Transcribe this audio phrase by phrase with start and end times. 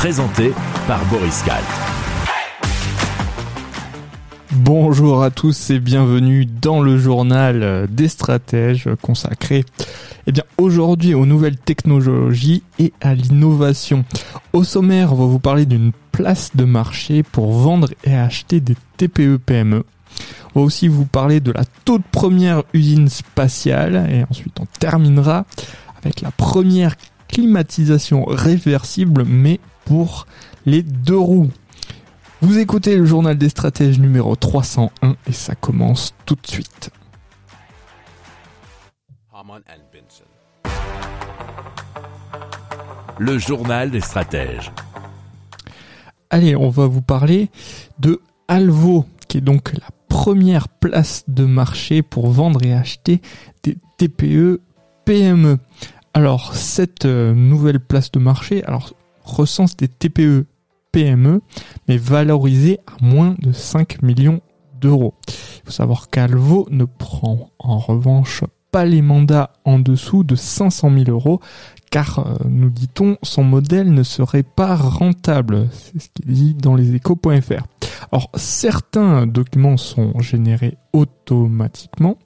[0.00, 0.52] Présenté
[0.88, 1.60] par Boris Kahl.
[4.50, 9.66] Bonjour à tous et bienvenue dans le journal des stratèges consacré
[10.26, 14.06] eh bien aujourd'hui aux nouvelles technologies et à l'innovation.
[14.54, 18.76] Au sommaire, on va vous parler d'une place de marché pour vendre et acheter des
[18.96, 19.84] TPE PME.
[20.54, 25.44] On va aussi vous parler de la toute première usine spatiale et ensuite on terminera
[26.02, 26.96] avec la première
[27.28, 29.60] climatisation réversible mais
[29.90, 30.28] pour
[30.66, 31.50] les deux roues.
[32.42, 36.92] Vous écoutez le journal des stratèges numéro 301 et ça commence tout de suite.
[43.18, 44.70] Le journal des stratèges.
[46.30, 47.50] Allez, on va vous parler
[47.98, 53.20] de Alvo, qui est donc la première place de marché pour vendre et acheter
[53.64, 54.60] des TPE
[55.04, 55.58] PME.
[56.14, 58.94] Alors, cette euh, nouvelle place de marché alors,
[59.30, 60.46] recense des TPE
[60.92, 61.40] PME,
[61.88, 64.40] mais valorisées à moins de 5 millions
[64.80, 65.14] d'euros.
[65.28, 70.90] Il faut savoir qu'Alvo ne prend en revanche pas les mandats en dessous de 500
[70.90, 71.40] 000 euros,
[71.90, 75.68] car, euh, nous dit-on, son modèle ne serait pas rentable.
[75.72, 77.66] C'est ce qui est dit dans les échos.fr.
[78.12, 82.16] Alors, certains documents sont générés automatiquement,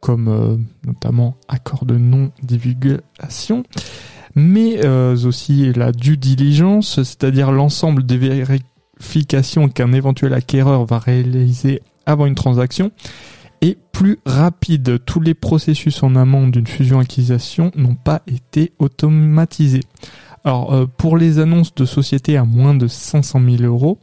[0.00, 3.64] comme euh, notamment accord de non-divulgation,
[4.34, 11.82] mais euh, aussi la due diligence, c'est-à-dire l'ensemble des vérifications qu'un éventuel acquéreur va réaliser
[12.06, 12.90] avant une transaction,
[13.60, 15.04] et plus rapide.
[15.06, 19.84] Tous les processus en amont d'une fusion-acquisition n'ont pas été automatisés.
[20.44, 24.00] Alors, euh, pour les annonces de sociétés à moins de 500 000 euros,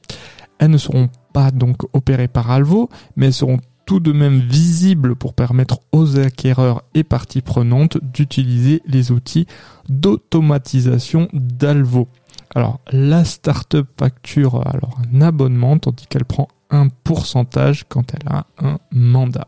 [0.59, 5.15] elles ne seront pas donc opérées par Alvo, mais elles seront tout de même visibles
[5.15, 9.47] pour permettre aux acquéreurs et parties prenantes d'utiliser les outils
[9.89, 12.07] d'automatisation d'Alvo.
[12.53, 18.45] Alors, la startup facture alors un abonnement tandis qu'elle prend un pourcentage quand elle a
[18.59, 19.47] un mandat.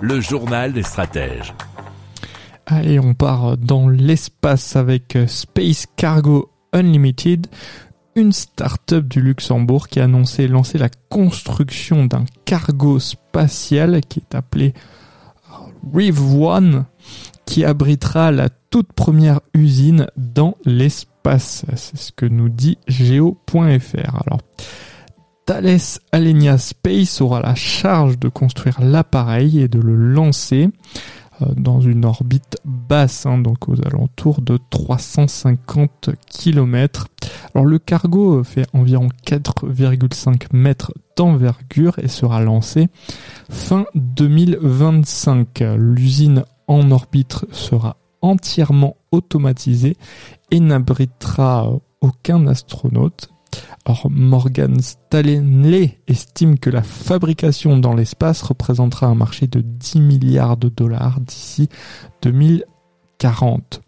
[0.00, 1.54] Le journal des stratèges.
[2.66, 7.46] Allez, on part dans l'espace avec Space Cargo Unlimited,
[8.14, 14.34] une start-up du Luxembourg qui a annoncé lancer la construction d'un cargo spatial qui est
[14.34, 14.74] appelé
[15.94, 16.84] Reef One,
[17.46, 21.64] qui abritera la toute première usine dans l'espace.
[21.74, 24.22] C'est ce que nous dit geo.fr.
[24.26, 24.40] Alors,
[25.46, 30.68] Thales Alenia Space aura la charge de construire l'appareil et de le lancer
[31.40, 37.06] euh, dans une orbite basse, hein, donc aux alentours de 350 km.
[37.54, 42.88] Alors le cargo fait environ 4,5 mètres d'envergure et sera lancé
[43.48, 45.62] fin 2025.
[45.76, 49.96] L'usine en orbite sera entièrement automatisée
[50.50, 51.70] et n'abritera
[52.00, 53.30] aucun astronaute.
[53.84, 60.56] Or, Morgan Stanley estime que la fabrication dans l'espace représentera un marché de 10 milliards
[60.56, 61.68] de dollars d'ici
[62.22, 63.80] 2040.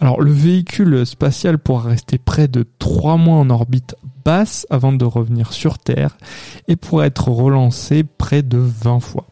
[0.00, 5.04] Alors, le véhicule spatial pourra rester près de 3 mois en orbite basse avant de
[5.04, 6.16] revenir sur Terre
[6.68, 9.26] et pourra être relancé près de 20 fois.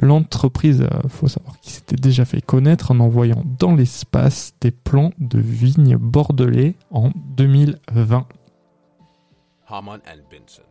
[0.00, 5.12] L'entreprise, euh, faut savoir qu'il s'était déjà fait connaître en envoyant dans l'espace des plans
[5.18, 8.26] de vignes bordelais en 2020.
[9.68, 10.62] Haman and Benson.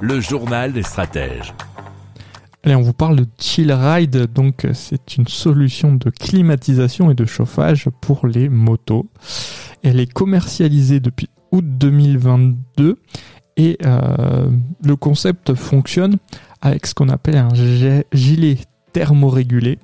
[0.00, 1.54] Le journal des stratèges.
[2.64, 4.26] Allez, on vous parle de Chill Ride.
[4.32, 9.08] Donc, c'est une solution de climatisation et de chauffage pour les motos.
[9.84, 12.98] Elle est commercialisée depuis août 2022
[13.56, 14.50] et euh,
[14.84, 16.16] le concept fonctionne
[16.60, 17.48] avec ce qu'on appelle un
[18.12, 18.58] gilet
[18.92, 19.78] thermorégulé.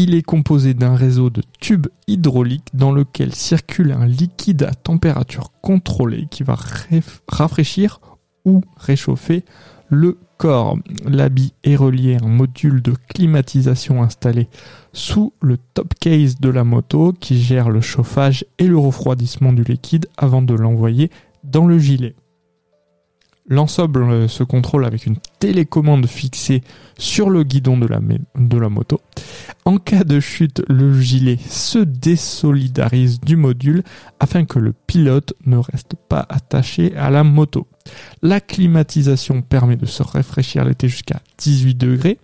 [0.00, 5.50] Il est composé d'un réseau de tubes hydrauliques dans lequel circule un liquide à température
[5.60, 6.56] contrôlée qui va
[7.26, 7.98] rafraîchir
[8.44, 9.44] ou réchauffer
[9.88, 10.78] le corps.
[11.04, 14.46] L'habit est relié à un module de climatisation installé
[14.92, 19.64] sous le top case de la moto qui gère le chauffage et le refroidissement du
[19.64, 21.10] liquide avant de l'envoyer
[21.42, 22.14] dans le gilet.
[23.48, 26.62] L'ensemble euh, se contrôle avec une télécommande fixée
[26.98, 29.00] sur le guidon de la, moto.
[29.64, 33.82] En cas de chute, le gilet se désolidarise du module
[34.20, 37.66] afin que le pilote ne reste pas attaché à la moto.
[38.20, 42.18] La climatisation permet de se rafraîchir l'été jusqu'à 18 degrés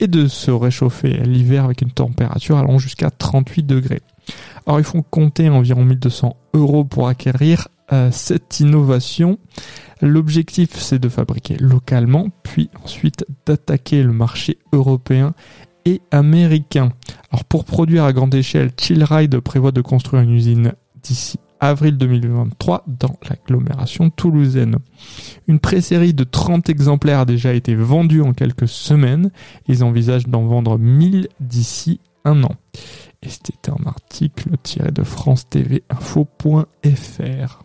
[0.00, 4.00] et de se réchauffer l'hiver avec une température allant jusqu'à 38 degrés.
[4.66, 7.68] Alors il faut compter environ 1200 euros pour acquérir
[8.10, 9.38] cette innovation.
[10.00, 15.34] L'objectif c'est de fabriquer localement, puis ensuite d'attaquer le marché européen
[15.84, 16.92] et américain.
[17.30, 22.84] Alors pour produire à grande échelle, Chillride prévoit de construire une usine d'ici avril 2023
[22.88, 24.78] dans l'agglomération toulousaine.
[25.46, 29.30] Une pré-série de 30 exemplaires a déjà été vendue en quelques semaines.
[29.68, 32.56] Ils envisagent d'en vendre 1000 d'ici un an.
[33.22, 37.64] Et c'était un article tiré de france TV info.fr.